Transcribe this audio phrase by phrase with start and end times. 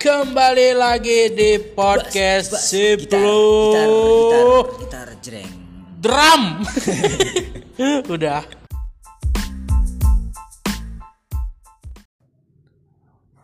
[0.00, 3.36] Kembali lagi di podcast Gitar, Siplu
[3.68, 5.52] gitar, gitar, gitar jreng.
[6.00, 6.42] Drum.
[8.16, 8.40] Udah.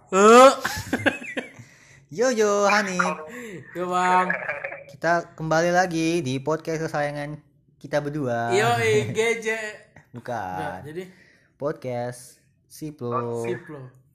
[0.08, 0.52] Eh,
[2.24, 3.04] Yo yo Hanif,
[3.76, 4.32] Yo bang.
[4.88, 7.36] Kita kembali lagi di podcast kesayangan
[7.76, 8.56] kita berdua.
[8.56, 8.80] Yo
[9.12, 10.78] GJ Nah, Bukan.
[10.88, 11.04] Jadi
[11.60, 13.44] Podcast Siplo.
[13.44, 14.05] Siplu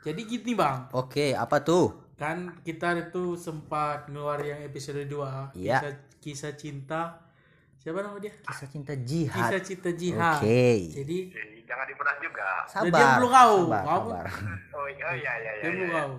[0.00, 2.12] Jadi gini bang Oke, apa tuh?
[2.14, 5.80] Kan kita itu sempat ngeluar yang episode 2 Iya.
[5.80, 7.02] kisah, kisah cinta
[7.76, 8.28] Siapa nama dia?
[8.38, 9.32] Kisah cinta jihad.
[9.32, 10.92] Kisah cinta jihad Oke.
[10.92, 12.48] Jadi Eh, jangan diperas juga.
[12.66, 12.92] Sabar.
[12.92, 13.56] dia belum kau.
[13.62, 14.26] Sabar, Kau- sabar.
[14.70, 15.64] Oh iya iya iya iya.
[15.64, 15.92] Dulu iya.
[15.96, 16.12] kau.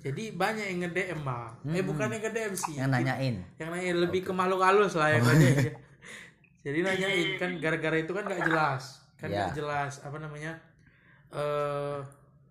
[0.00, 1.52] Jadi banyak yang nge-DM bang.
[1.70, 2.74] Eh bukan yang nge-DM sih.
[2.74, 3.34] Yang nanyain.
[3.54, 5.76] Yang nanya lebih ke makhluk halus lah yang nge-DM.
[6.64, 8.82] Jadi nanyain kan gara-gara itu kan nggak jelas.
[9.14, 9.44] Kan Ya.
[9.44, 10.56] nggak jelas apa namanya
[11.30, 11.98] eh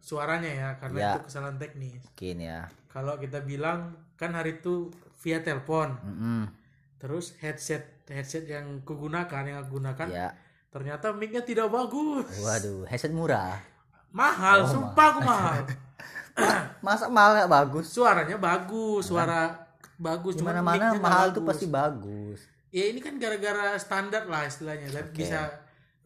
[0.01, 1.11] suaranya ya karena Ya.
[1.13, 2.01] itu kesalahan teknis.
[2.03, 2.59] Mungkin ya.
[2.87, 3.79] Kalau kita bilang
[4.15, 5.93] kan hari itu via telepon.
[6.01, 6.41] Mm-mm.
[6.97, 10.33] Terus headset headset yang kugunakan yang aku gunakan Ya.
[10.67, 12.27] ternyata mic-nya tidak bagus.
[12.37, 13.55] Waduh, headset murah.
[14.09, 15.61] Mahal, sumpah aku mahal.
[16.81, 17.85] Masa mahal gak bagus?
[17.87, 21.35] suaranya bagus suara bagus Di cuman mana-mana mic-nya nggak mahal bagus.
[21.35, 22.39] tuh pasti bagus.
[22.71, 25.39] ya ini kan gara-gara standar lah istilahnya dan bisa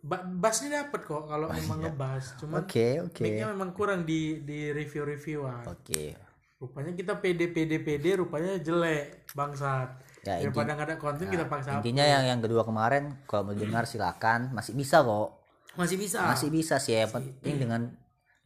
[0.06, 2.38] ba- bassnya dapat kok kalau memang ngebas.
[2.38, 3.20] Cuman Oke, oke.
[3.20, 6.14] mic-nya memang kurang di di review reviewan Oke.
[6.56, 9.90] rupanya kita pede pede pede rupanya jelek bangsat.
[10.22, 13.86] Ya, daripada nggak ada konten kita paksa Intinya yang yang kedua kemarin kalau mau dengar
[13.86, 15.38] silakan, masih bisa kok.
[15.76, 16.26] masih bisa?
[16.26, 17.82] Masih bisa sih, yang penting dengan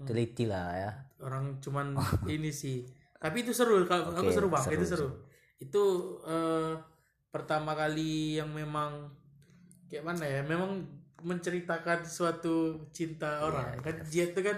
[0.02, 0.92] teliti lah ya.
[1.20, 1.96] orang cuman
[2.28, 2.84] ini sih.
[3.16, 4.60] Tapi itu seru kalau aku Oke, seru bang.
[4.60, 5.08] seru, itu seru.
[5.58, 5.84] Itu
[6.26, 6.74] eh,
[7.30, 9.12] pertama kali yang memang
[9.88, 10.42] kayak mana ya?
[10.44, 10.84] Memang
[11.22, 12.56] menceritakan suatu
[12.90, 14.58] cinta orang Iya, kan jihad itu kan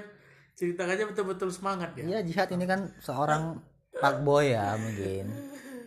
[0.51, 3.57] ceritanya betul-betul semangat ya Iya, Jihad ini kan seorang
[3.93, 5.25] pak boy ya mungkin.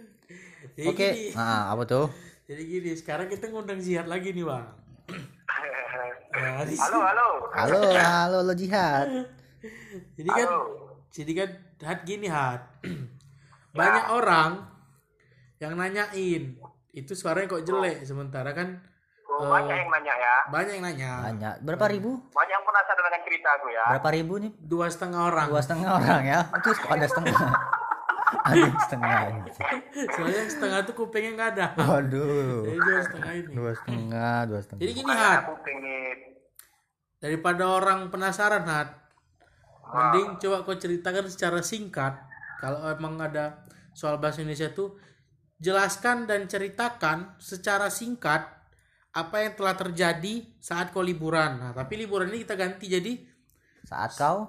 [0.77, 2.07] jadi Oke, gini nah apa tuh?
[2.45, 4.67] jadi gini sekarang kita ngundang jihad lagi nih bang
[6.35, 7.29] Nah, Halo halo.
[7.55, 9.07] Halo, halo lo Jihad.
[10.13, 10.63] jadi kan Halo.
[11.09, 11.49] jadi kan
[11.85, 12.83] hat gini hat
[13.73, 14.67] banyak orang
[15.57, 16.59] yang nanyain
[16.91, 18.83] itu suaranya kok jelek sementara kan
[19.35, 20.35] Oh, banyak yang nanya ya.
[20.47, 22.23] banyak yang nanya Tanya, berapa ribu?
[22.31, 23.85] Banyak yang penasaran dengan cerita aku ya.
[23.91, 24.53] Berapa ribu nih?
[24.61, 26.41] dua setengah orang Dua setengah orang ya?
[26.55, 27.35] Itu kok ada setengah.
[28.45, 29.19] ada yang setengah.
[30.11, 32.67] soalnya yang setengah tuh kupingnya nggak ada Waduh.
[32.67, 34.81] jadi dua setengah ini Dua setengah, dua setengah.
[34.83, 36.17] jadi gini hat aku pengen
[37.17, 38.89] daripada orang penasaran hat
[39.87, 42.19] mending coba kau ceritakan secara singkat
[42.59, 44.99] kalau emang ada soal bahasa Indonesia tuh
[45.57, 48.45] jelaskan dan ceritakan secara singkat
[49.15, 53.13] apa yang telah terjadi saat kau liburan nah tapi liburan ini kita ganti jadi
[53.85, 54.49] Saat kau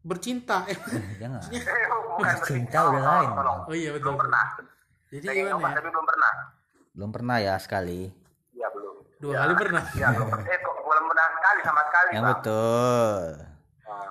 [0.00, 0.78] bercinta eh,
[1.16, 1.42] jangan.
[1.46, 1.60] eh,
[2.10, 3.28] bukan Cinta udah lain.
[3.30, 3.60] Tolong.
[3.64, 4.44] oh iya betul Belum pernah.
[5.08, 6.32] jadi Pengen gimana ya tapi belum pernah.
[6.90, 8.00] Belum pernah ya sekali.
[8.50, 8.94] Iya belum.
[9.18, 10.28] dua kali pernah Iya belum.
[10.40, 12.30] Eh kok belum pernah sekali sama sekali Yang bang.
[12.32, 13.22] betul.
[13.84, 14.10] Ah.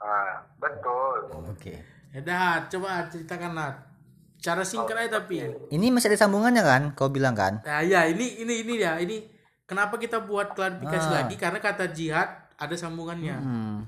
[0.00, 1.18] Ah, betul.
[1.50, 1.74] Oke.
[2.10, 3.74] ya dah coba ceritakan Nat
[4.40, 6.82] cara singkat aja tapi Ini masih ada sambungannya kan?
[6.92, 7.60] Kau bilang kan?
[7.60, 8.96] Nah, ya ini ini ini ya.
[8.96, 9.20] Ini
[9.64, 11.14] kenapa kita buat klarifikasi Ah.
[11.20, 13.36] lagi karena kata jihad ada sambungannya.
[13.36, 13.78] Hmm.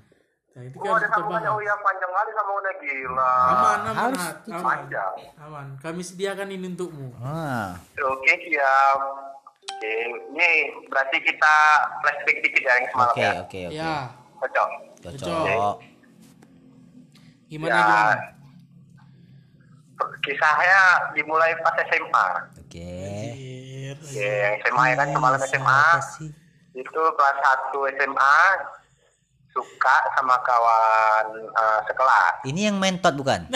[0.52, 1.48] Nah, itu Oh kan ada sambungannya.
[1.48, 3.32] Oh iya panjang kali sambungannya gila.
[3.48, 5.14] Aman, aman, Harus aman, Panjang.
[5.38, 5.66] aman.
[5.78, 7.08] Kami sediakan ini untukmu.
[7.19, 7.72] Ah.
[7.98, 9.00] Oke siap.
[9.64, 9.94] Oke,
[10.30, 10.48] ini
[10.86, 11.54] berarti kita
[11.98, 13.32] flashback dikit ya yang semalam Oke, ya.
[13.40, 13.74] oke, oke.
[13.74, 13.94] Ya,
[14.36, 14.69] Cocok.
[15.00, 15.74] Cocok.
[17.48, 17.80] gimana Ya.
[17.80, 18.16] gimana?
[20.20, 20.80] Kisahnya
[21.12, 22.26] dimulai pas SMA.
[22.58, 22.88] Oke.
[23.02, 23.96] Anjir.
[23.98, 25.80] Oke, yang SMA ya kan semalam SMA.
[25.88, 26.30] Apa sih?
[26.72, 27.36] Itu kelas
[27.70, 28.36] 1 SMA
[29.50, 32.34] suka sama kawan eh, sekelas.
[32.42, 33.40] Ini yang mentot bukan?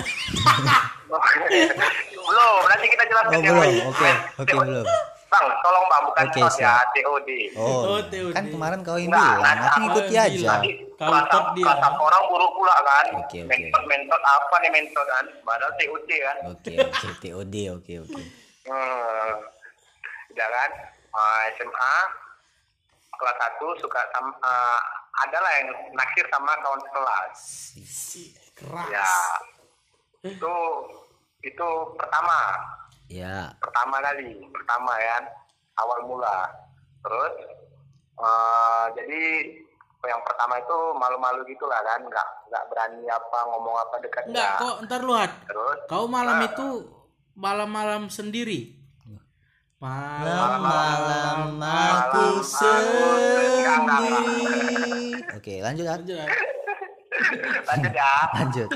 [2.27, 3.73] belum, nanti kita jelaskan Oh, belum.
[3.89, 4.67] Oke, oke, TOD.
[4.67, 4.87] belum.
[5.27, 6.75] Bang, tolong Bang, bukan Oke, TOD ya.
[6.93, 7.29] TOD.
[7.57, 8.33] Oh, Oh, TOD.
[8.33, 10.49] kan kemarin kau yang bilang, aku ngikuti Oh, aja.
[10.53, 11.65] Nanti Kalau kelas top dia.
[11.65, 13.07] kelas satu orang buruk pula kan.
[13.21, 13.49] Oke, oke.
[13.49, 15.25] Mentot, mentot apa nih mentot kan?
[15.45, 16.37] Padahal TOD kan.
[16.49, 18.23] Oke, oke, TOD, oke, oke.
[18.65, 19.31] Hmm.
[20.33, 20.71] Udah kan?
[21.13, 21.97] Ah, SMA
[23.13, 24.81] kelas 1 suka sama eh,
[25.17, 27.33] adalah yang naksir sama kawan sekelas.
[27.81, 28.89] Si- Keras.
[28.89, 29.13] Ya.
[30.25, 30.55] Itu
[31.41, 32.37] itu pertama,
[33.07, 35.17] Ya, pertama kali, pertama ya,
[35.77, 36.49] awal mula.
[37.01, 37.35] Terus
[38.17, 39.23] eh, jadi
[40.07, 44.61] yang pertama itu malu-malu gitulah kan, nggak nggak berani apa ngomong apa dekat Enggak, dia.
[44.61, 45.33] kok ntar lu hat.
[45.45, 46.47] Terus Kau malam Ah.
[46.47, 46.69] itu
[47.35, 48.73] malam-malam sendiri.
[49.77, 53.61] Malam-malam aku aku sendiri.
[55.33, 56.01] Oke, lanjut, Ar.
[57.67, 58.13] Lanjut, ya.
[58.35, 58.69] lanjut.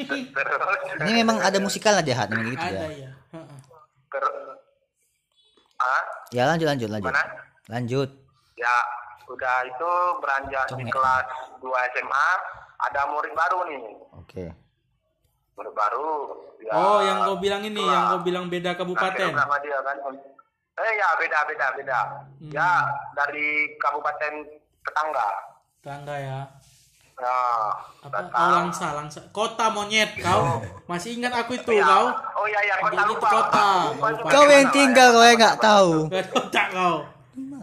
[0.00, 3.04] terus Ini memang ada musikalnya dia hat memang gitu ada ya.
[3.04, 3.58] ya Heeh.
[4.08, 4.32] terus
[5.78, 7.06] ah Ya lanjut lanjut lanjut.
[7.06, 7.20] mana
[7.68, 8.08] Lanjut.
[8.54, 8.76] ya
[9.30, 11.24] udah itu beranjak di kelas
[11.58, 12.28] 2 SMA
[12.80, 13.82] ada murid baru nih.
[14.16, 14.44] Oke.
[15.54, 16.10] murid baru
[16.58, 16.72] ya.
[16.72, 19.30] Oh yang kau bilang ini yang kau bilang beda Akhirnya kabupaten?
[19.36, 19.96] sama dia kan
[20.80, 22.00] eh ya beda beda beda.
[22.40, 22.50] Hmm.
[22.50, 22.72] ya
[23.12, 24.32] dari kabupaten
[24.80, 25.28] tetangga.
[25.80, 26.40] Tangga ya.
[27.20, 27.36] Ya
[28.00, 28.08] apa?
[28.08, 28.32] datang.
[28.32, 29.20] oh langsa langsa.
[29.28, 30.64] Kota monyet kau.
[30.88, 31.84] Masih ingat aku itu Ya.
[31.84, 32.06] kau?
[32.40, 33.28] Oh iya iya kota lupa.
[33.28, 33.68] kota.
[33.92, 35.92] Lupa Kau yang tinggal kau yang nggak tahu.
[36.08, 36.94] Gak kau.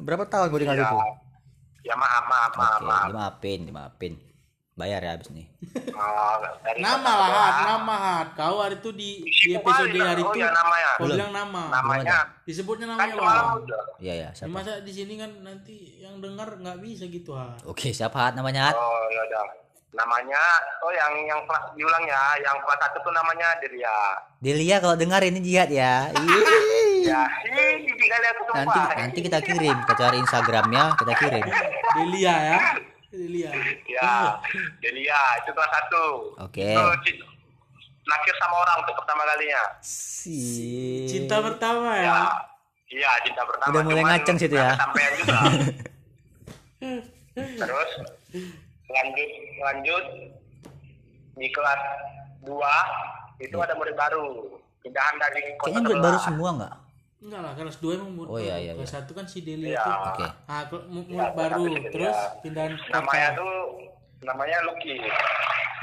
[0.05, 0.85] Berapa tahun kau tinggal ya.
[0.85, 0.99] itu?
[1.87, 3.05] Ya maaf maaf maaf Oke, maaf.
[3.07, 4.13] dimaafin, dimaafin.
[4.77, 5.49] Bayar ya habis nih.
[5.89, 6.37] Oh,
[6.77, 8.27] nama lah hat nama hat.
[8.37, 11.61] Kau hari itu di di episode hari oh itu ya namanya kau bilang nama.
[11.73, 12.17] Namanya.
[12.45, 13.81] Disebutnya kan namanya udah.
[13.97, 14.53] Iya ya, Ya, siapa?
[14.53, 18.69] masa di sini kan nanti yang dengar nggak bisa gitu ha Oke, siapa hat namanya
[18.69, 18.77] hat?
[18.77, 19.41] oh ya udah
[19.95, 20.41] namanya
[20.83, 23.99] oh yang yang kelas diulang ya yang kelas satu tuh namanya Delia.
[24.43, 26.07] Delia kalau dengar ini jihad ya.
[27.07, 27.23] Ya
[28.51, 31.45] Nanti nanti kita kirim, kita cari Instagramnya, kita kirim.
[31.95, 32.59] Delia ya.
[33.07, 33.51] Delia.
[33.87, 34.35] Ya
[34.83, 36.35] Delia itu kelas satu.
[36.43, 36.67] Oke.
[36.67, 37.23] itu ci-
[38.07, 39.63] nakir sama orang untuk pertama kalinya.
[39.79, 41.07] Si.
[41.07, 42.03] cinta pertama ya?
[42.03, 42.19] Ya
[42.91, 43.71] iya cinta pertama.
[43.71, 44.71] Udah mulai cuman ngaceng situ ya.
[44.75, 45.39] kesampean juga.
[47.63, 47.89] Terus
[48.87, 49.29] lanjut
[49.59, 50.05] lanjut
[51.33, 51.81] di kelas
[52.41, 52.55] 2
[53.39, 54.25] itu ada murid baru
[54.79, 56.73] pindahan dari kota Kayaknya murid baru semua nggak?
[57.17, 58.61] enggak lah kelas dua emang murid Oh, iya, baru.
[58.61, 58.95] iya, kelas iya.
[58.95, 59.81] satu kan si Delia Iya.
[59.81, 60.25] itu Oke.
[60.47, 63.53] ah ke- mu- Ya, murid baru si terus pindahan namanya kota tuh
[64.19, 64.93] namanya Lucky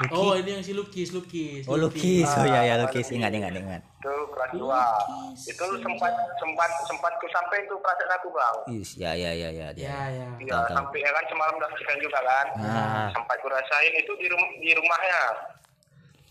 [0.09, 3.79] oh ini yang si Lukis Lukis Oh lukis, oh ya ya lukis, ingat ingat ingat.
[3.79, 5.39] itu kelas 2 Lukis.
[5.47, 9.67] itu sempat sempat sempat ku sampai itu perasaan aku bang Is, ya ya ya ya.
[9.71, 10.11] ya ya.
[10.11, 12.45] ya Iya, sampai ya kan semalam udah sekian juga kan.
[12.59, 13.07] Ah.
[13.09, 15.21] Sampai ku rasain itu di, rum- di rumahnya.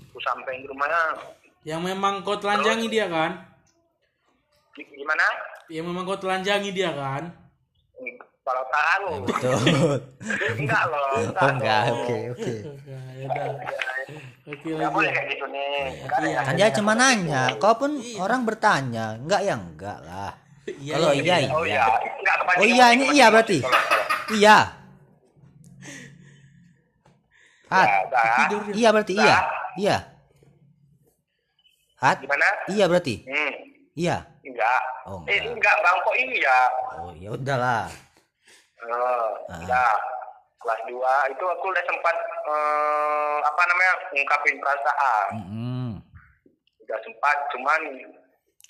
[0.07, 1.03] Ku sampai di rumahnya.
[1.65, 3.41] yang memang kau telanjangi dia kan
[4.71, 5.25] Gi- Gimana?
[5.67, 7.33] yang memang kau telanjangi dia kan
[8.45, 9.09] Kalau tahu.
[9.25, 9.57] Betul.
[10.61, 11.05] enggak loh.
[11.17, 12.55] Oh enggak, oke oke.
[12.85, 13.29] ya ya
[14.45, 16.05] Enggak boleh kayak gitu nih.
[16.05, 16.41] Enggak Iya.
[16.45, 20.33] Kan dia cuma nanya, kau pun orang bertanya, enggak ya enggak lah.
[20.65, 21.37] Iya, Kalau iya.
[21.41, 21.73] iya Oh iya.
[21.73, 21.85] iya.
[22.21, 22.37] Enggak.
[22.55, 23.59] Oh iya ini iya berarti.
[24.31, 24.59] Iya.
[27.65, 29.37] Hat, Ya, iya berarti iya.
[29.75, 29.97] Iya.
[31.97, 32.49] Hat, Gimana?
[32.71, 33.25] iya berarti.
[33.25, 33.53] Hmm.
[33.97, 34.17] Iya.
[34.45, 34.81] Enggak.
[35.09, 35.57] Oh, Eh, enggak.
[35.57, 36.59] enggak bang kok iya.
[36.95, 37.89] Oh ya udahlah.
[38.87, 39.57] Oh, Ah.
[39.57, 39.97] enggak.
[40.57, 40.97] Kelas 2
[41.29, 45.29] itu aku udah sempat eh, apa namanya ngungkapin perasaan.
[45.35, 45.91] Mm-mm.
[46.81, 47.81] Udah sempat cuman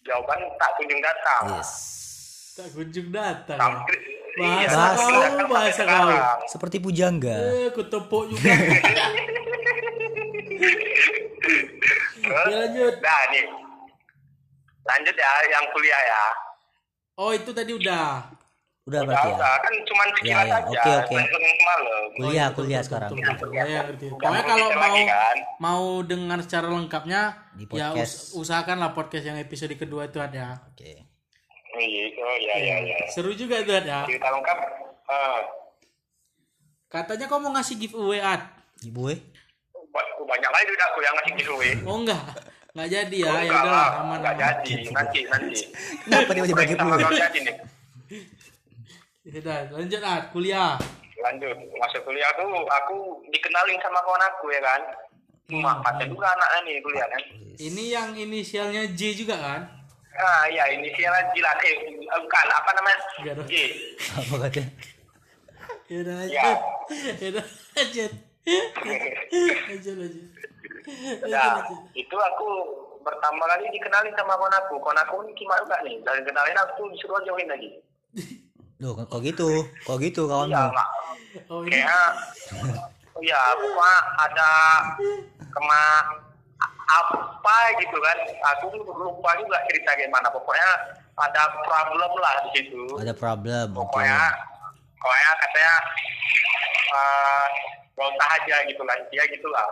[0.03, 1.43] jawaban tak kunjung datang.
[1.53, 1.71] Yes.
[2.55, 3.59] tak kunjung datang.
[3.59, 3.99] Sampai
[4.37, 6.11] iya, Bahasa tak kunjung kau, datang bahasa kau.
[6.49, 7.35] Seperti pujangga.
[7.53, 8.79] eh ku tepuk juga ya
[12.57, 13.45] lanjut Nah nih
[14.85, 16.25] lanjut ya yang kuliah ya.
[17.17, 18.21] oh itu tadi udah
[18.85, 19.35] Udah Udah, berarti ya.
[19.35, 20.69] udah kan cuman sekilas Ya, ya, aja.
[20.69, 21.17] oke, oke.
[22.15, 23.11] Kuliah, kuliah sekarang.
[23.51, 23.81] Ya, ya.
[23.83, 25.37] Udah Pokoknya kalau mau kan?
[25.57, 27.21] mau dengar secara lengkapnya
[27.55, 30.61] Di ya us- usahakanlah podcast yang episode kedua itu ada.
[30.69, 31.01] Oke.
[31.75, 32.97] Iya, oh iya iya iya.
[33.09, 34.05] Seru juga itu ada.
[34.05, 34.59] Cerita lengkap.
[35.05, 35.41] eh,
[36.87, 38.41] Katanya kau mau ngasih giveaway eh.
[39.91, 41.73] ba- banyak lagi udah aku yang ngasih giveaway.
[41.83, 42.23] Oh enggak.
[42.71, 43.33] Enggak jadi ya.
[43.33, 44.93] Oh, Ya lah, aman enggak jadi.
[44.93, 45.57] Nanti nanti.
[46.05, 46.95] Kenapa dia mau bagi Sama
[49.25, 49.41] ibu?
[49.41, 49.65] kau jadi nih.
[49.65, 50.73] Ya udah, lanjut ad kuliah.
[51.17, 52.97] lanjut masuk kuliah tuh aku
[53.31, 54.83] dikenalin sama kawan aku ya kan
[55.45, 55.61] Hmm.
[55.61, 57.21] Wah, pacar juga anaknya nih kuliah kan
[57.55, 59.61] Ini yang inisialnya J juga kan?
[60.15, 61.77] ah iya inisialnya Jilan eh
[62.09, 62.99] bukan apa namanya.
[63.45, 63.53] J
[64.15, 64.69] Apa katanya?
[65.85, 66.43] Ya udah Ya.
[66.49, 66.59] lanjut.
[67.21, 67.45] Ya udah
[67.77, 68.13] lanjut.
[69.69, 70.27] Lanjut lanjut.
[71.29, 71.61] nah
[71.93, 72.49] itu aku
[73.01, 76.73] pertama kali dikenalin sama kawan aku kawan aku ini gimana juga nih dari kenalin aku
[76.75, 77.69] tuh disuruh jauhin lagi
[78.83, 79.49] Loh, kok gitu?
[79.87, 80.51] Kok gitu kawanmu?
[80.55, 80.91] iya enggak
[81.51, 82.11] Oh ini kayak
[83.15, 84.51] oh ya pokoknya ada
[85.51, 85.83] kema
[86.85, 88.19] apa gitu kan
[88.55, 90.69] aku lupa juga cerita gimana pokoknya
[91.19, 93.75] ada problem lah di situ Ada problem.
[93.75, 94.31] Pokoknya
[94.99, 95.75] pokoknya katanya
[96.95, 97.47] eh
[97.95, 99.67] gak usah aja gitu lah dia gitu lah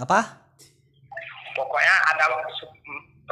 [0.00, 0.20] Apa?
[1.52, 2.24] pokoknya ada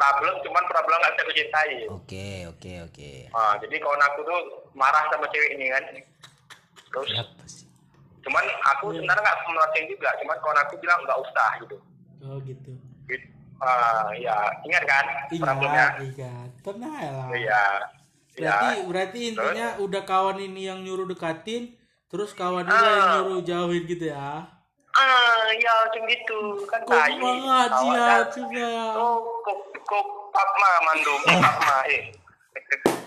[0.00, 3.12] problem cuman problem gak bisa dicintai Oke, oke, oke.
[3.30, 4.40] Ah, jadi kawan aku tuh
[4.72, 5.84] marah sama cewek ini kan
[6.88, 7.68] terus Apa sih?
[8.20, 11.76] cuman aku sebenarnya nggak menolaknya juga cuman kawan aku bilang nggak usah gitu
[12.20, 12.72] Oh gitu.
[13.06, 13.28] Gitu.
[13.58, 16.50] Ah, ya ingat kan problemnya Ingat, ingat.
[16.60, 17.28] Tenang ya lah.
[17.32, 17.64] iya
[18.30, 21.76] Berarti ya berarti intinya udah kawan ini yang nyuruh dekatin,
[22.06, 22.84] terus kawan ini Ah.
[22.86, 24.48] yang nyuruh jauhin gitu ya.
[24.98, 28.68] Ah ya macam gitu kan tai banget sih ya coba.
[28.98, 29.16] oh
[29.46, 30.04] kok kok
[30.34, 32.02] papma mandu papma eh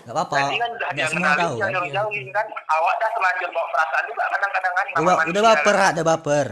[0.04, 0.36] Gak apa-apa.
[0.36, 1.72] Tadi kan udah dia semua tahu kan.
[1.72, 2.44] jauhin kan.
[2.44, 4.84] Awak dah terlanjur bawa perasaan juga kadang-kadang kan.
[5.00, 6.46] Udah, udah baper, udah baper.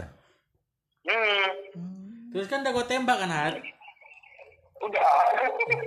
[1.05, 1.45] Hmm,
[2.33, 3.55] Terus kan udah gue tembak kan Hat?
[4.81, 5.03] udah.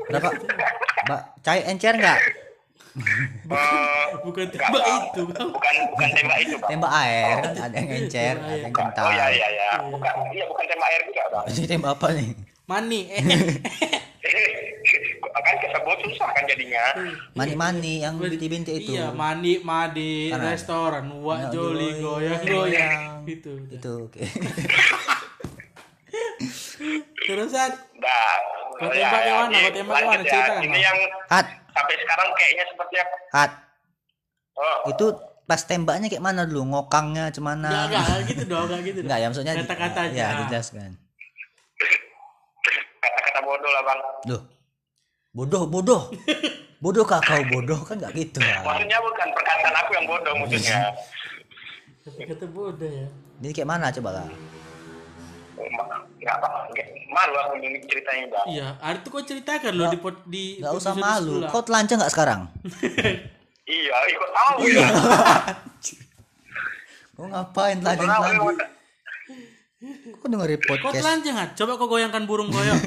[0.06, 0.28] Berapa?
[1.10, 2.18] Mbak, cair encer nggak?
[2.96, 5.02] Eh, Bukan tembak Bang.
[5.04, 5.48] itu bang.
[5.52, 6.70] bukan bukan tembak itu, Bang.
[6.72, 9.04] Tembak air kan ada yang encer, ada yang kental.
[9.04, 9.70] Oh iya iya iya.
[9.84, 11.44] Bukan iya bukan tembak air juga, Bang.
[11.46, 12.28] Ini tembak apa nih?
[12.66, 13.00] Mani.
[14.26, 14.74] Eh.
[15.36, 16.82] kan kesebut susah kan jadinya.
[17.32, 18.98] Mani-mani yang binti-binti itu.
[18.98, 20.50] Iya, mani, madi, ada.
[20.50, 23.22] restoran, wak joli, goyang, goyang.
[23.22, 23.54] Itu.
[23.70, 24.18] Itu oke.
[27.22, 27.70] Terusan.
[28.02, 28.34] Nah,
[28.76, 29.54] Kau tembak ya, yang mana?
[29.54, 30.18] ini Kau tembak yang mana?
[30.18, 30.26] ya.
[30.26, 30.98] Cerita kan, Ini yang
[31.30, 33.16] Hat, sampai sekarang kayaknya seperti apa?
[33.30, 33.50] hat.
[34.56, 35.06] Oh, Itu
[35.44, 36.64] pas tembaknya kayak mana dulu?
[36.66, 37.68] Ngokangnya cemana?
[37.68, 38.98] Enggak, enggak, enggak gitu dong, enggak gitu.
[39.00, 39.04] dong.
[39.04, 40.16] Enggak ya maksudnya Kata-kata aja.
[40.16, 40.90] Ya, dijelaskan.
[42.98, 44.00] kata-kata bodoh lah, Bang.
[44.26, 44.42] Loh.
[45.30, 46.02] Bodoh, bodoh.
[46.76, 48.64] Bodoh kah kau bodoh kan enggak gitu lah.
[48.64, 50.80] Maksudnya bukan perkataan aku yang bodoh maksudnya.
[52.06, 53.06] Kata bodoh ya.
[53.44, 54.28] Jadi kayak mana coba lah?
[55.56, 58.46] Enggak apa, nggak- malu aku ini ceritanya, Bang.
[58.46, 61.40] Iya, hari itu kau ceritakan loh di pot di Enggak usah malu.
[61.40, 61.50] sebelah.
[61.50, 62.40] Kau telanjang enggak sekarang?
[63.66, 64.86] Iya, ikut tahu ya.
[67.12, 68.38] Kau ngapain telanjang telanjang?
[70.14, 70.94] Kau dengerin Kau podcast?
[70.96, 71.50] telanjang Hat?
[71.58, 72.78] Coba kau goyangkan burung goyang.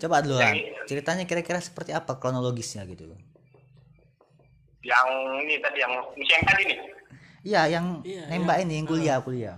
[0.00, 0.38] Coba dulu.
[0.86, 3.10] Ceritanya kira-kira seperti apa kronologisnya gitu?
[4.80, 5.08] Yang
[5.44, 6.80] ini tadi yang yang tadi nih.
[7.40, 8.64] Iya, yang Iya, nembak iya.
[8.68, 9.56] ini yang kuliah kuliah.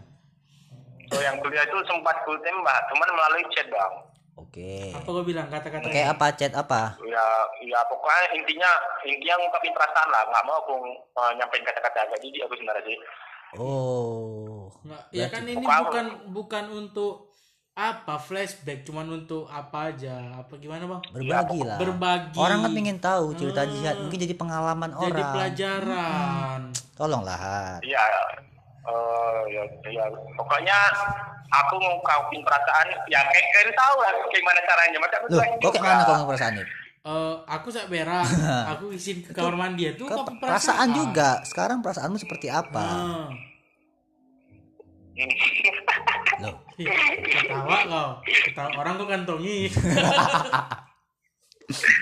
[1.10, 3.94] So yang kuliah itu sempat ku tembak, cuman melalui chat bang.
[4.38, 4.94] Oke.
[4.96, 5.86] Apa kau bilang kata-kata?
[5.92, 6.96] Kayak apa chat apa?
[7.04, 7.26] Ya,
[7.64, 8.70] ya pokoknya intinya
[9.04, 10.74] intinya ngungkapin perasaan lah, nggak mau aku
[11.18, 12.98] uh, nyampein kata-kata agak jijik aku sebenarnya sih.
[13.60, 14.72] Oh.
[14.82, 17.31] Nggak, ya kan ini bukan bukan untuk
[17.72, 20.20] apa flashback, cuman untuk apa aja?
[20.36, 21.00] Apa gimana bang?
[21.08, 21.78] Berbagi lah.
[21.80, 22.36] Berbagi.
[22.36, 25.32] Orang kan pengen tahu cerita jihad, mungkin jadi pengalaman Jadi orang.
[25.32, 26.60] pelajaran.
[26.92, 27.80] Tolonglah Han.
[27.80, 28.04] Iya,
[28.84, 30.04] eh ya, ya,
[30.36, 30.76] pokoknya
[31.48, 34.98] aku ngungkapin perasaan, ya kayak kalian tahu lah gimana caranya.
[35.00, 36.72] Masa aku Loh, kok kayak mana kau ngomong perasaan itu?
[37.02, 38.28] Eh, aku sak berak,
[38.76, 41.40] aku izin ke kamar mandi itu Kau kok perasaan juga.
[41.48, 42.84] Sekarang perasaanmu seperti apa?
[42.84, 43.32] Ah.
[46.74, 49.68] Ketawa kau ketawa orang kok kantongi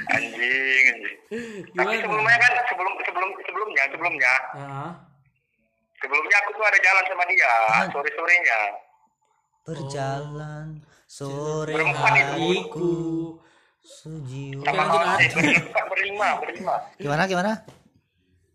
[0.09, 1.63] anjing, anjing.
[1.71, 4.91] Tapi sebelumnya kan sebelum sebelum sebelumnya sebelumnya Ah,
[5.97, 7.53] sebelumnya aku tuh ada jalan sama dia
[7.89, 8.61] sore sorenya.
[9.61, 10.67] berjalan
[11.05, 12.95] sore hariku
[13.81, 15.17] Ah.
[15.17, 15.31] eh,
[15.89, 16.75] berlima, berlima.
[16.97, 17.53] Gimana gimana?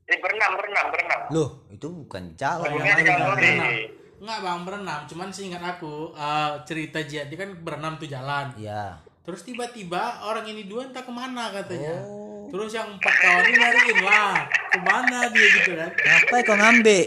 [0.05, 1.19] Eh berenam, berenam, berenam.
[1.33, 2.61] Loh, itu bukan jalan.
[2.61, 3.41] Sebelumnya di jalan sore.
[3.41, 3.73] berenang
[4.15, 8.95] Enggak bang berenang cuman seingat aku eh, cerita jihad dia kan berenam tuh jalan Iya.
[9.21, 12.47] terus tiba-tiba orang ini dua entah ke mana katanya Oh.
[12.47, 14.37] terus yang empat kawan ini nyariin lah
[14.69, 17.05] ke mana dia gitu kan Ngapain kau ngambil?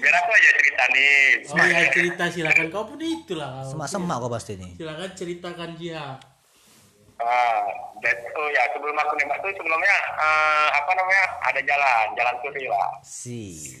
[0.00, 1.18] Biar aku aja cerita nih.
[1.42, 3.66] oh ya cerita silakan kau pun itulah kau.
[3.66, 4.72] Semak-semak kau pasti nih.
[4.74, 6.20] silakan ceritakan jihad
[7.16, 7.68] Ah,
[8.00, 12.64] dan, oh ya sebelum aku nembak tuh sebelumnya eh, apa namanya ada jalan, jalan sore
[12.64, 12.90] lah.
[13.02, 13.76] Si.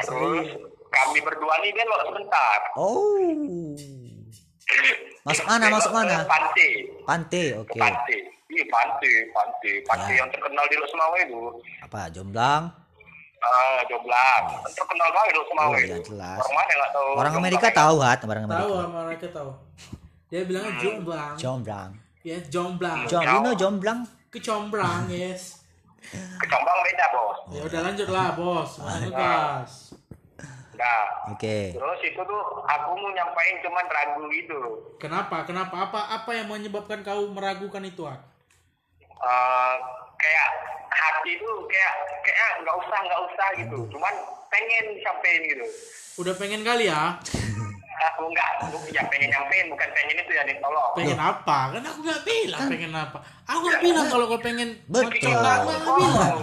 [0.00, 0.48] Terus
[0.88, 2.58] kami berdua nih belok sebentar.
[2.74, 3.74] Oh.
[5.22, 5.64] Masuk mana?
[5.66, 6.16] Belok Masuk mana?
[6.24, 6.70] Pantai.
[7.02, 7.78] Pantai, Ke oke.
[7.78, 8.18] pantai.
[8.48, 10.18] Iya pantai, pantai, pantai Ya.
[10.18, 11.40] yang terkenal di Lok Semawe itu.
[11.84, 12.00] Apa?
[12.08, 12.62] Jomblang?
[13.38, 14.42] Ah, Joblang.
[14.58, 15.84] Kan terkenal banget di Lok Semawe Oh, itu.
[15.86, 16.38] iya, jelas.
[16.38, 17.04] Orang mana nggak tahu?
[17.04, 19.26] Orang Jomblang Amerika tahu hat, orang tahu Amerika.
[19.30, 19.50] tahu
[20.28, 21.90] dia bilangnya jomblang Jomblang.
[22.20, 24.04] ya jomblang Jom, you know Jomblang?
[24.28, 25.64] kecombrang yes
[26.36, 27.38] Ke Jomblang beda bos.
[27.48, 29.87] ya udah lanjut lah bos Masuk gas
[30.78, 31.74] Nah, Oke.
[31.74, 34.58] terus itu tuh aku mau nyampain cuman ragu gitu.
[35.02, 38.22] kenapa kenapa apa apa yang menyebabkan kau meragukan itu Ak?
[39.18, 39.74] Eh,
[40.18, 40.48] kayak
[40.88, 44.14] hati itu kayak kayak nggak usah nggak usah gitu cuman
[44.50, 45.66] pengen sampein gitu
[46.22, 47.18] udah pengen kali ya
[48.00, 51.98] aku nggak bu- ya pengen nyampein bukan pengen itu ya ditolong pengen apa kan aku
[52.00, 55.34] nggak bilang pengen apa aku nggak bilang kalau kau pengen Betul.
[55.34, 56.38] aku nggak bilang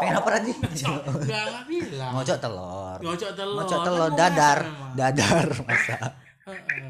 [0.00, 0.50] Pengen apa tadi?
[0.56, 2.98] nggak nggak bilang Ngocok telur.
[2.98, 4.58] ngocok telur Ngocok Kan telur mau dadar.
[4.92, 5.98] Dadar masa.
[6.42, 6.88] Heeh.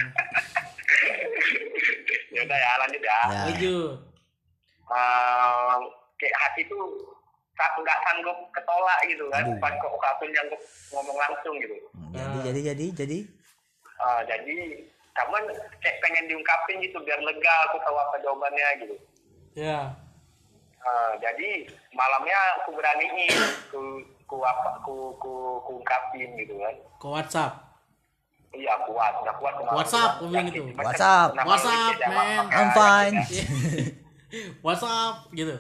[2.31, 3.43] ya udah ya lanjut ya Ya.
[3.47, 3.93] lanjut
[4.91, 5.77] Eh,
[6.17, 6.83] kayak hati tuh
[7.53, 9.55] tak nggak sanggup ketolak gitu kan Aduh.
[9.59, 10.61] pas kok aku nyanggup
[10.91, 11.77] ngomong langsung gitu
[12.11, 13.19] Jadi jadi jadi jadi
[14.00, 14.57] Eh, jadi
[15.12, 15.42] cuman
[15.78, 18.97] kayak pengen diungkapin gitu biar lega aku tahu apa jawabannya gitu
[19.54, 19.92] ya
[20.80, 23.28] Eh, jadi malamnya aku beraniin
[23.69, 27.52] ku ku apa ku ku ku ungkapin gitu kan ke WhatsApp
[28.57, 30.62] iya kuat udah kuat kenapa WhatsApp, aku bilang gitu.
[30.73, 31.28] WhatsApp.
[31.37, 32.45] WhatsApp, yakin sama man.
[32.49, 33.14] I'm fine.
[33.28, 33.45] ya?
[34.64, 35.54] WhatsApp gitu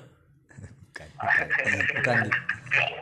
[0.88, 1.08] bukan
[2.00, 2.38] bukan gitu.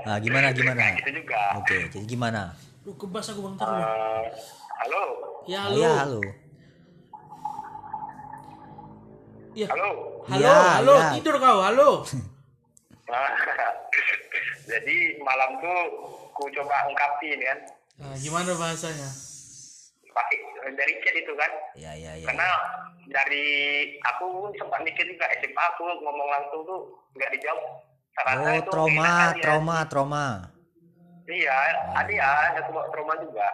[0.02, 2.50] nah gimana gimana gitu juga oke jadi gimana
[2.82, 3.78] lu kebas aku bang Tar, lu.
[3.78, 4.24] Eh,
[4.82, 5.02] halo
[5.48, 5.80] ya halo.
[5.80, 6.20] ya halo.
[9.56, 9.66] Ya.
[9.74, 9.90] Halo.
[10.28, 10.94] Halo Ya, halo.
[11.00, 11.08] ya.
[11.18, 11.90] tidur kau halo.
[14.70, 15.80] Jadi malam tuh
[16.36, 17.58] ku coba ungkapin kan.
[17.98, 19.08] Nah, gimana bahasanya?
[20.12, 20.36] Pakai
[20.76, 21.50] dari chat itu kan.
[21.74, 22.48] Ya ya ya karena
[23.08, 23.46] dari
[24.04, 26.80] aku sempat mikir juga SMA aku ngomong langsung tuh
[27.16, 27.64] nggak dijawab.
[28.14, 29.42] Sarana oh itu trauma ya.
[29.42, 30.26] trauma trauma.
[31.28, 31.56] Iya
[31.96, 33.48] ada ya ada trauma, trauma juga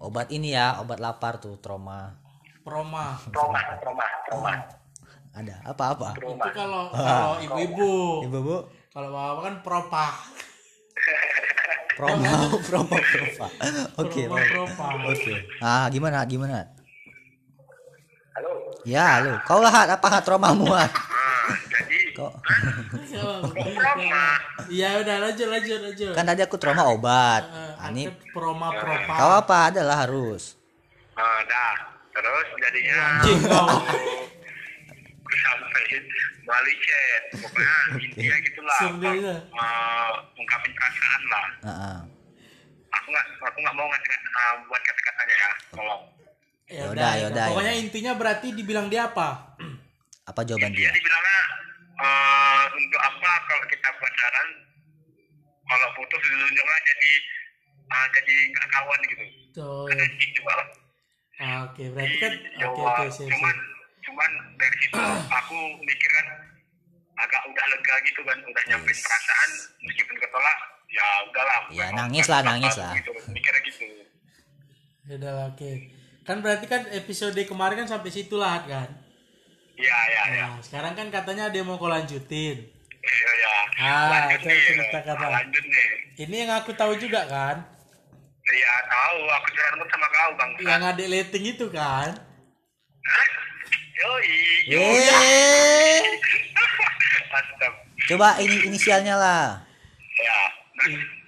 [0.00, 2.16] obat ini ya obat lapar tuh trauma.
[2.64, 4.52] Proma trauma trauma trauma.
[5.36, 6.44] Ada apa apa trauma.
[6.48, 7.92] itu kalau kalau ibu-ibu.
[8.24, 8.56] Ibu bu
[8.90, 10.06] kalau bapak kan propa.
[11.94, 12.32] Promo
[12.64, 13.46] promo promo
[14.00, 15.34] oke propa oke.
[15.60, 16.64] Ah gimana gimana?
[18.32, 18.72] Halo?
[18.88, 19.36] Ya halo.
[19.44, 20.88] Kau lah apa Hat, traumamu Hat?
[20.88, 22.39] ah, jadi kok trauma
[24.70, 26.12] iya udah lanjut lanjut lanjut.
[26.14, 27.42] Kan tadi aku trauma obat.
[27.46, 29.56] Eh, Ah, ini aku proma propa kau apa?
[29.72, 30.54] Adalah harus.
[31.16, 31.76] Dah
[32.12, 33.68] terus jadinya anjing kau.
[35.30, 36.02] Sampein
[36.42, 38.80] melalui chat pokoknya intinya gitulah.
[38.82, 41.46] Eh, ungkapin perasaan lah.
[41.62, 41.98] Ah, ah.
[42.90, 45.50] aku nggak aku nggak mau ngasih uh, buat kata-katanya ya.
[45.70, 46.02] Tolong.
[46.70, 47.82] Ya Yaudah, udah yaudah, pokoknya yaudah.
[47.82, 49.58] intinya berarti dibilang dia apa?
[50.22, 50.92] Apa jawaban dia dia?
[50.94, 51.40] dibilangnya
[52.00, 54.48] eh, untuk apa kalau kita pacaran
[55.62, 57.12] kalau putus ditunjuknya jadi
[57.86, 60.68] uh, jadi gak kawan gitu tuh karena gitu juga lah
[61.38, 62.88] ah, oke berarti kan oke Jawa.
[62.90, 63.56] oke sih cuman
[64.00, 64.98] cuman dari situ
[65.38, 66.26] aku mikir kan
[67.16, 69.02] agak udah lega gitu kan udah Yes.
[69.02, 69.50] perasaan
[69.82, 70.58] meskipun ketolak
[70.88, 72.96] ya udahlah Ya, nangis lah, nangis lah.
[72.96, 73.12] gitu.
[73.28, 73.84] mikirnya gitu
[75.04, 75.70] ya udah oke
[76.22, 78.88] kan berarti kan episode kemarin kan sampai situ lah kan
[79.80, 80.44] iya iya iya.
[80.46, 82.56] nah sekarang kan katanya dia mau kau lanjutin.
[83.00, 83.54] Iya iya.
[83.80, 84.60] Ah, lanjut nih.
[84.60, 85.26] cerita kata.
[85.26, 85.86] lanjut nih.
[86.20, 87.56] Ini yang aku tahu juga kan?
[88.44, 89.18] Iya tahu.
[89.24, 90.50] Aku curhat sama kau bang.
[90.60, 92.12] Yang adik letting itu kan?
[94.00, 94.32] Yoi,
[94.68, 94.80] Iya.
[94.80, 95.92] yoi.
[97.32, 97.72] Mantap.
[98.08, 99.60] coba ini inisialnya lah.
[100.16, 100.38] Ya,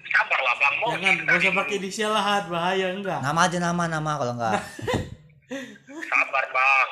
[0.08, 0.74] sabar lah bang.
[0.80, 2.44] Mau jangan gak usah pakai inisial lah Hat.
[2.48, 3.20] bahaya enggak.
[3.20, 4.60] Nama aja nama nama kalau enggak.
[6.12, 6.88] Sabar bang.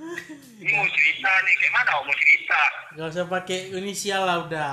[0.00, 2.60] Ini mau cerita nih, kayak mana mau cerita?
[2.90, 4.72] gak usah pakai inisial lah udah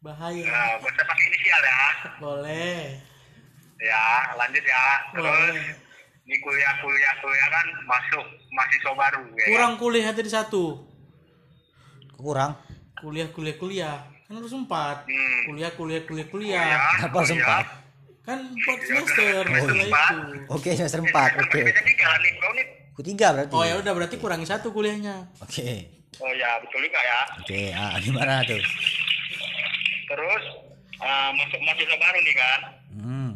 [0.00, 1.80] bahaya Nah, gak usah pakai inisial ya.
[2.18, 2.80] boleh
[3.76, 4.84] Ya, lanjut ya.
[5.10, 5.64] Terus, boleh
[6.22, 9.22] ini kuliah kuliah kuliah kan masuk mahasiswa baru.
[9.32, 9.46] Ya.
[9.48, 10.64] kurang kuliah tadi satu
[12.14, 12.52] kurang
[12.96, 15.40] kuliah kuliah kuliah kan harus empat Hmm.
[15.44, 17.42] kuliah kuliah kuliah kuliah Kuliah, Kenapa harus kuliah.
[17.42, 17.64] empat?
[18.20, 20.12] kan empat semester Semester empat.
[20.12, 22.66] itu oke semester empat Kan oke nih.
[23.00, 27.20] Ketiga berarti oh ya udah berarti kurangi satu kuliahnya oke Oh ya, betul juga ya.
[27.38, 28.60] oke ah gimana tuh
[30.04, 30.42] Terus,
[30.98, 32.60] eh, masuk mahasiswa baru nih kan.
[32.92, 33.30] hmm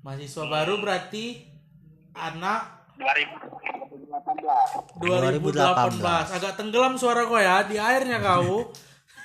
[0.00, 1.24] mahasiswa baru berarti
[2.12, 2.60] anak
[2.98, 4.98] 2018.
[4.98, 8.72] 2018 agak tenggelam suara kau ya di airnya kau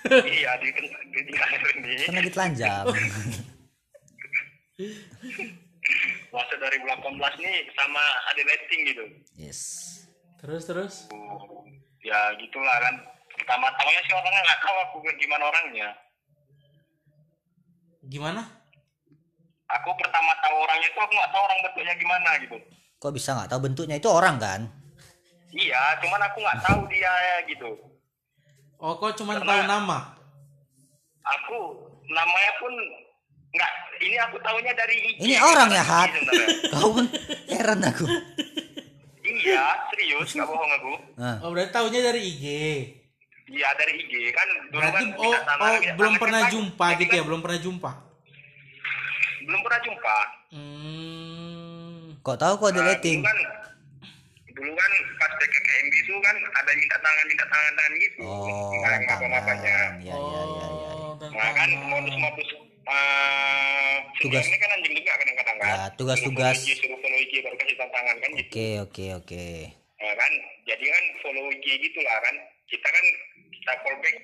[0.30, 0.86] iya, di, di,
[1.24, 1.94] di akhir ini.
[2.04, 3.42] kan lagi telanjang Masuk
[6.66, 7.04] 2018
[7.40, 9.04] nih sama ada rating gitu.
[9.36, 9.60] yes
[10.38, 10.94] terus terus
[12.04, 12.96] Ya gitulah kan.
[13.32, 15.90] Pertama taunya sih orangnya nggak tahu aku gimana orangnya.
[18.04, 18.44] gimana
[19.72, 22.58] Aku pertama tahu orangnya itu aku nggak tahu orang bentuknya gimana gitu.
[23.00, 24.62] kok bisa nggak tahu bentuknya itu orang kan
[25.50, 27.14] Iya, cuman aku nggak tahu dia
[27.46, 27.72] gitu.
[28.78, 30.00] oh kau cuma Karena- tahu nama
[31.24, 31.58] Aku
[32.06, 32.74] namanya pun
[33.54, 33.72] nggak.
[33.96, 35.18] Ini aku tahunya dari IG.
[35.22, 36.48] ini orang ya Hat Sebenarnya.
[36.72, 37.06] kau pun
[37.48, 38.06] heran aku
[39.24, 40.94] Iya, serius nggak bohong aku.
[41.16, 42.44] nah oh berarti tahunya dari IG
[43.46, 44.48] Iya dari IG kan.
[44.66, 47.40] Dulu berarti kan oh, tangan, oh belum tangan pernah kan jumpa jadi gitu ya belum
[47.40, 47.92] pernah jumpa
[49.44, 50.18] Belum pernah jumpa.
[50.50, 52.00] hmm.
[52.22, 53.38] kok tahu kok ada Nah, rating Dulu kan,
[54.54, 58.20] dulu kan pas PKKMB itu kan ada minta tangan minta tangan tangan gitu.
[58.22, 59.76] oh Nggak orang ngapa ngapanya.
[59.80, 60.92] tangan ya ya ya ya
[61.24, 62.50] Oh, Nah kan modus-modus
[62.86, 64.44] uh, Tugas.
[64.44, 65.68] ini kan anjing juga kadang-kadang kan.
[65.68, 66.56] Ya, tugas-tugas.
[66.56, 68.42] Suruh follow IG, suruh follow IG baru kasih tantangan kan gitu.
[68.42, 69.46] oke oke oke
[69.96, 70.32] Nah, kan
[70.66, 72.36] jadi kan follow IG gitu lah kan.
[72.66, 73.06] Kita kan
[73.52, 74.16] kita fallback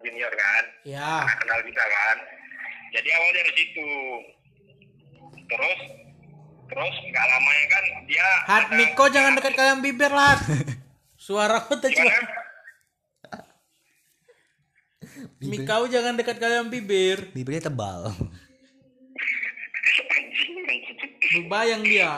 [0.00, 0.64] junior kan.
[0.82, 2.16] ya Nah, kenal kita kan.
[2.90, 3.90] Jadi awal dari situ.
[5.46, 5.80] Terus
[6.66, 10.38] terus nggak lamanya kan dia Hat ada- Miko jangan dekat kalian bibir lah
[11.20, 11.90] suara Gimana?
[11.90, 12.14] cuma
[15.40, 17.32] Mi kau jangan dekat kalian bibir.
[17.32, 18.12] Bibirnya tebal.
[21.46, 22.12] Bayang dia.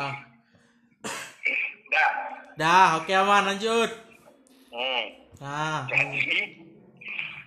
[1.87, 2.11] dah
[2.53, 3.91] Dah, oke aman lanjut.
[4.69, 5.05] hmm.
[5.39, 6.39] Nah, jadi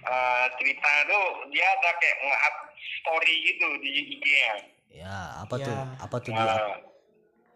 [0.04, 2.56] eh, cerita tuh dia ada kayak nge-up
[3.00, 4.54] story gitu di IG-nya
[4.92, 5.66] Ya, apa Ya.
[5.66, 5.76] tuh?
[6.00, 6.44] Apa tuh dia?
[6.46, 6.76] Uh,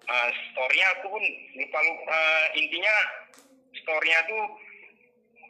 [0.06, 1.24] uh, story-nya aku pun
[1.56, 2.96] lupa lupa uh, intinya
[3.76, 4.44] story-nya tuh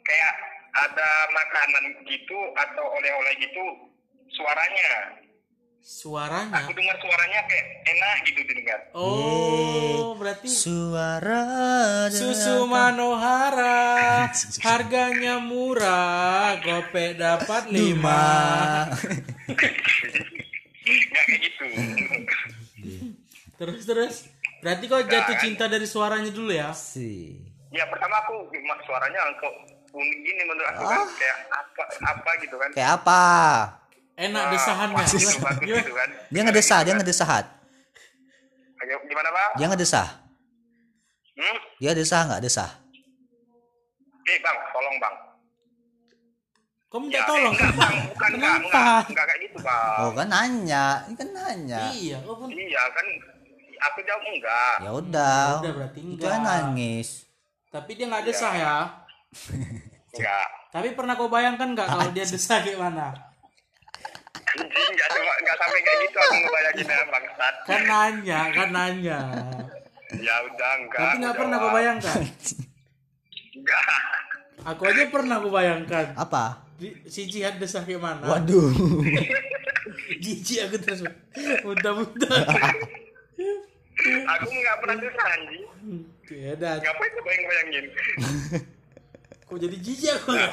[0.02, 0.34] kayak
[0.72, 3.64] ada makanan gitu atau oleh-oleh gitu
[4.30, 5.18] suaranya
[5.80, 6.60] suaranya.
[6.60, 11.42] aku dengar suaranya kayak enak gitu didengar Oh, berarti Suara
[12.12, 14.28] susu Manohara
[14.66, 18.22] harganya murah, gopek dapat lima.
[20.90, 21.64] nggak kayak gitu
[23.56, 24.14] Terus terus.
[24.60, 26.72] Berarti kau jatuh cinta dari suaranya dulu ya?
[26.76, 27.40] sih.
[27.70, 28.50] ya pertama aku
[28.84, 29.54] suaranya kok
[29.90, 33.22] unik gini menurut aku kan kayak apa apa gitu kan Kayak apa?
[34.14, 35.04] Enak Ah, desahannya.
[35.08, 35.60] Gimana?
[35.60, 37.44] gitu kan Dia ngedesah, dia ngedesahat.
[39.02, 40.08] Gimana bang Dia ngedesah.
[41.32, 41.56] hmm?
[41.78, 42.70] Dia desah nggak desah?
[44.22, 45.14] eh bang tolong bang
[46.86, 47.54] Kau minta Ya, tolong?
[47.54, 47.94] enggak, bang.
[48.04, 48.66] bukan enggak, Kenapa?
[48.66, 49.96] enggak, enggak kayak gitu, Bang.
[49.96, 51.80] Oh kan nanya, ini kan nanya.
[51.88, 52.48] Iya, kau pun.
[52.50, 53.06] Iya kan,
[53.80, 54.76] aku jawab enggak.
[54.76, 55.46] Ya udah.
[55.62, 56.26] udah, berarti Itu enggak.
[56.28, 57.08] kan nangis.
[57.70, 58.76] Tapi dia nggak desah ya.
[60.10, 60.48] Enggak.
[60.74, 63.14] Tapi pernah kau bayangkan nggak kalau dia desah kayak mana?
[64.50, 67.54] Anjing, enggak, cuma, enggak sampai kayak gitu aku ngebayanginnya, bangsat.
[67.66, 69.18] Kan nanya, kan nanya.
[70.18, 70.98] Ya udah, enggak.
[70.98, 72.20] Tapi aku nggak pernah kau bayangkan.
[73.54, 73.84] Enggak.
[74.60, 76.06] Aku aja pernah kau bayangkan.
[76.18, 76.44] Apa?
[77.06, 78.26] Si jihad desah kayak mana?
[78.26, 78.74] Waduh.
[80.22, 81.00] Jijik aku terus.
[81.62, 82.42] Muntah-muntah.
[84.34, 85.64] Aku enggak pernah desah, anjing.
[86.30, 86.74] Ya dah.
[86.82, 87.84] Ngapain kau bayang-bayangin?
[89.50, 90.46] Kok jadi jijik aku ya?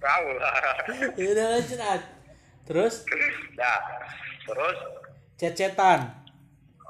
[0.00, 0.56] Tahu lah.
[1.20, 2.02] Ya udah lanjut Ad.
[2.64, 3.04] Terus
[3.52, 3.80] Dah.
[4.42, 4.78] Terus,
[5.36, 6.08] cecetan.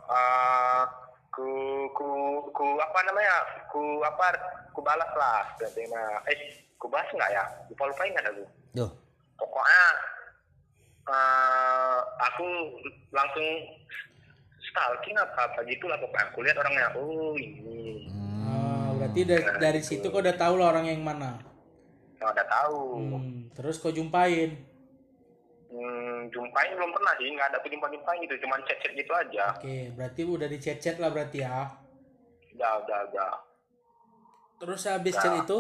[0.09, 0.83] eh
[1.35, 1.47] ku,
[1.91, 2.07] ku,
[2.55, 3.35] ku, apa namanya?
[3.67, 4.31] Ku, apa,
[4.71, 5.43] ku balas lah.
[5.59, 6.23] Sebenarnya.
[6.31, 6.39] Eh,
[6.79, 7.45] ku balas enggak ya?
[7.67, 8.47] Lupa-lupa ingat aku.
[8.73, 8.91] Duh.
[9.35, 9.85] pokoknya
[11.09, 12.47] eh aku
[13.11, 13.47] langsung
[14.61, 18.18] stalking apa apa gitu lah pokoknya aku lihat orangnya oh ini Ah,
[19.25, 21.39] berarti dari, dari situ kau udah tahu lah orang yang mana.
[22.19, 24.51] nggak udah tahu Hmm, terus kau jumpain.
[25.69, 29.45] hmm, jumpain belum pernah sih nggak ada jumpa jumpain gitu cuman chat chat gitu aja
[29.55, 31.69] Oke, berarti udah dicecet lah berarti ya.
[32.55, 33.33] udah udah udah
[34.59, 35.59] Terus habis chat itu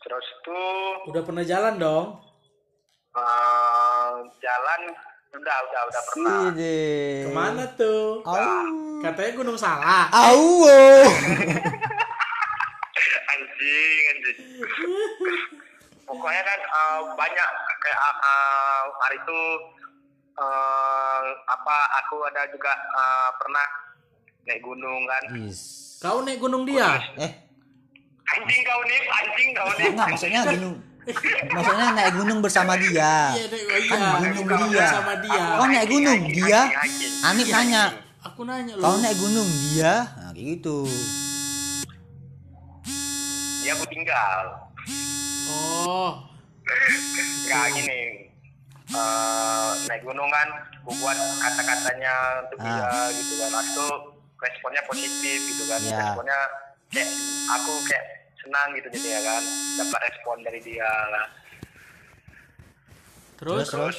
[0.00, 2.06] terus tuh udah pernah jalan dong.
[3.12, 4.82] eh, jalan
[5.30, 6.78] udah udah udah pernah Sini.
[7.22, 8.26] Ke mana tuh?
[8.26, 8.66] Au.
[9.00, 10.10] Katanya Gunung Salak.
[10.10, 10.66] Au.
[13.30, 14.38] anjing anjing
[16.04, 17.48] pokoknya kan eh, banyak
[17.80, 19.40] kayak eh, hari itu
[20.34, 23.66] eh, apa aku ada juga eh, pernah
[24.50, 25.60] naik gunung kan Is.
[26.00, 26.98] Kau naik gunung dia?
[27.20, 27.32] Eh,
[28.34, 30.76] anjing kau nih anjing kau nih enggak maksudnya gunung.
[31.50, 33.32] Maksudnya naik gunung bersama dia.
[33.32, 33.88] Iya, naik, iya.
[33.88, 34.86] Kan gunung Bukan dia.
[34.90, 35.44] sama dia.
[35.50, 36.62] Kau naik gunung hiking, dia.
[36.68, 37.12] hiking.
[37.22, 37.82] Anik nanya,
[38.22, 38.82] Aku nanya lu.
[38.82, 39.94] kau naik gunung dia?
[40.12, 40.78] Nah, kayak gitu.
[43.60, 44.44] dia aku tinggal
[45.46, 46.10] Oh,
[47.44, 48.00] nggak gini
[48.90, 52.66] Eh, naik gunung kan aku buat kata-katanya untuk Ah.
[52.66, 53.86] dia gitu kan aku
[54.36, 55.94] responnya positif gitu kan Ya.
[56.02, 56.38] responnya
[56.90, 57.06] kayak
[57.48, 59.42] aku kayak senang gitu jadi ya kan
[59.84, 61.26] dapat respon dari dia lah
[63.40, 63.68] terus?
[63.68, 63.96] Terus,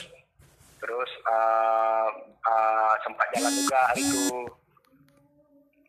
[0.78, 2.10] terus eh,
[2.46, 4.30] eh, sempat jalan juga hari itu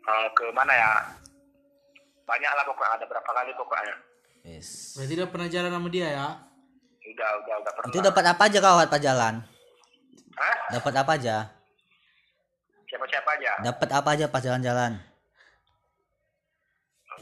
[0.03, 0.93] Eh, ke mana ya
[2.27, 3.95] banyak lah pokoknya ada berapa kali pokoknya
[4.43, 4.99] Yes.
[4.99, 6.29] Berarti udah pernah jalan sama dia ya?
[7.07, 9.35] udah udah udah pernah Itu dapat apa aja kau pas jalan?
[10.35, 10.57] Hah?
[10.75, 11.37] Dapat apa aja?
[12.91, 14.99] siapa siapa aja Dapat apa aja pas jalan-jalan?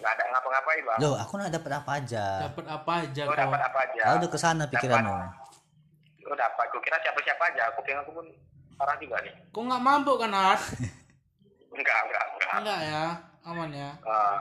[0.00, 2.24] Nggak ada ngapa-ngapain bang Loh, aku nggak dapat apa aja.
[2.42, 3.38] Dapat apa aja lo kau?
[3.38, 5.12] dapat apa aja Kau udah ke sana pikiranmu.
[6.22, 8.26] lo dapat gue kira siapa siapa aja aku kira aku pun
[8.74, 10.60] parah juga nih Kok nggak mabuk kan, Hat?
[11.76, 13.04] enggak enggak enggak Enggak ya,
[13.42, 13.90] aman ya.
[13.96, 14.38] Eh,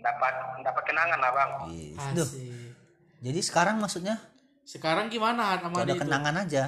[0.00, 1.98] dapat dapat kenangan lah bang Yes.
[2.12, 2.72] Duh, Asik.
[3.20, 4.16] jadi sekarang maksudnya
[4.62, 6.64] Sekarang gimana sama kau ada kenangan aja.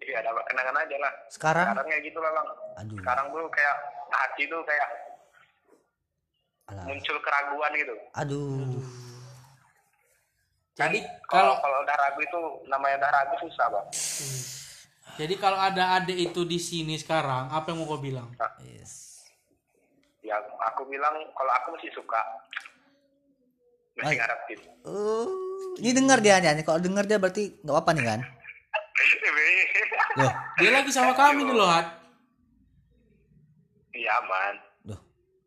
[0.00, 3.76] iya dapat kenangan aja lah Sekarang, sekarang kayak gitu lah bang aduh, sekarang tuh kayak
[4.10, 4.88] hati tuh kayak
[6.66, 8.80] alah, muncul keraguan gitu aduh.
[10.74, 10.98] Jadi
[11.30, 13.86] kalau kalau udah ragu itu namanya udah ragu susah bang
[15.14, 18.34] jadi kalau ada adik itu di sini sekarang, apa yang mau kau bilang?
[18.66, 19.22] Yes.
[20.26, 22.18] ya aku bilang kalau aku masih suka
[23.94, 25.28] masih ngarepin Oh,
[25.78, 26.66] ini dengar dia nih.
[26.66, 28.20] Kalau dengar dia berarti nggak apa-apa nih kan?
[30.18, 31.86] Loh, Dia lagi sama kami nih loh, Hat.
[33.94, 34.63] iya aman loh,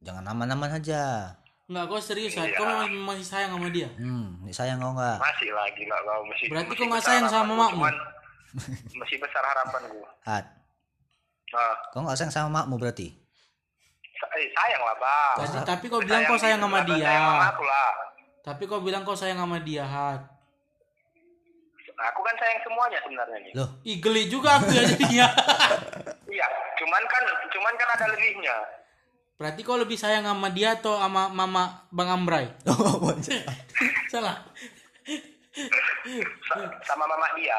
[0.07, 1.35] jangan aman-aman aja.
[1.67, 2.31] Enggak, kau serius.
[2.31, 2.55] Iya.
[2.55, 3.91] Kau memang masih sayang sama dia.
[3.93, 5.17] Hmm, sayang kau nggak?
[5.19, 7.83] masih lah gila kau masih Berarti masih kau nggak besar sayang sama makmu?
[7.83, 7.95] cuman
[8.95, 10.45] masih besar harapan gua Hat,
[11.49, 13.11] nah, kau nggak sayang sama makmu berarti?
[14.13, 17.11] sa- eh, sayang lah bang Tapi, tapi kau bilang kau sayang sama Sayang dia.
[17.11, 17.91] sama aku lah
[18.41, 20.21] Tapi kau bilang kau sayang sama dia, Hat.
[21.99, 25.27] aku kan sayang semuanya sebenarnya nih Loh, Ih, geli juga aku ya jadinya.
[26.27, 28.55] iya cuman kan cuman kan ada lebihnya
[29.37, 32.49] Berarti kau lebih sayang sama dia atau sama mama Bang Ambrai?
[32.67, 33.13] Oh,
[34.11, 34.41] Salah.
[36.43, 37.57] Sa- sama mama dia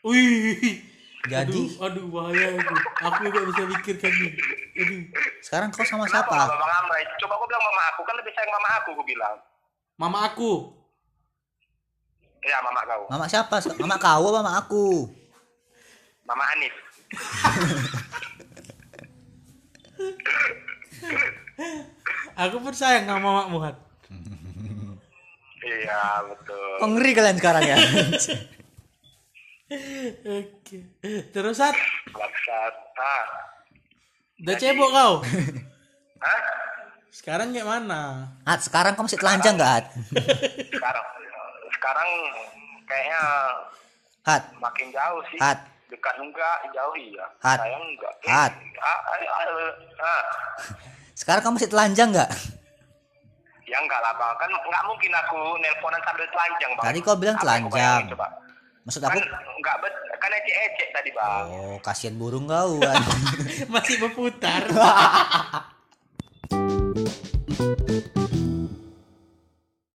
[0.00, 0.80] Wih.
[1.24, 1.56] Jadi?
[1.80, 2.74] aduh, aduh bahaya itu.
[3.00, 4.32] Aku juga bisa pikirkan nih.
[4.76, 5.00] Aduh.
[5.40, 6.36] sekarang kau sama Kenapa siapa?
[6.48, 7.04] sama Bang Amrai?
[7.16, 9.36] Coba aku bilang mama aku kan lebih sayang mama aku, aku bilang.
[9.96, 10.52] Mama aku.
[12.44, 13.56] Ya mama kau, Mama siapa?
[13.76, 14.86] Mama kau apa mama aku?
[16.24, 16.72] mama Anif.
[22.34, 23.76] Aku pun sayang sama mamamu, Hat.
[25.64, 26.76] Iya betul.
[26.76, 27.76] Kok ngeri kalian sekarang ya?
[30.28, 30.78] Oke.
[31.32, 31.56] Terus.
[32.12, 32.74] Bangsat.
[32.94, 33.26] Ah,
[34.44, 35.12] Udah cebok kau.
[36.20, 36.40] Hah?
[37.14, 38.34] Sekarang kayak mana?
[38.42, 39.86] Hat, sekarang kau masih telanjang nggak Hat?
[40.68, 41.06] Sekarang,
[41.78, 42.08] sekarang
[42.84, 43.22] kayaknya
[44.26, 45.38] Hat, makin jauh sih.
[45.38, 45.58] Hat.
[45.88, 47.24] Dekat enggak, jauh iya.
[47.38, 47.58] Hat.
[47.62, 48.14] Sayang enggak.
[48.26, 48.52] Hat.
[48.82, 50.22] Ah, ah, ah, ah.
[51.14, 52.30] Sekarang kamu masih telanjang nggak?
[53.64, 56.84] Ya enggak lah bang, kan nggak mungkin aku nelponan sambil telanjang bang.
[56.90, 58.02] Tadi kau bilang telanjang.
[58.10, 58.26] Coba.
[58.84, 61.46] Maksud aku kan nggak enggak bet kan ecek-ecek tadi bang.
[61.48, 62.82] Oh kasihan burung kau.
[63.72, 64.62] Masih berputar.